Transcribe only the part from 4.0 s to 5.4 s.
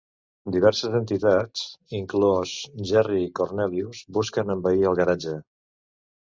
busquen envair el garatge.